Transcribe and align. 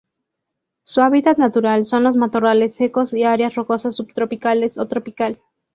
Su 0.83 1.01
hábitat 1.01 1.37
natural 1.37 1.85
son 1.85 2.01
los 2.01 2.15
matorrales 2.15 2.73
secos 2.73 3.13
y 3.13 3.23
áreas 3.23 3.53
rocosas 3.53 3.95
subtropicales 3.95 4.79
o 4.79 4.87
tropical. 4.87 5.39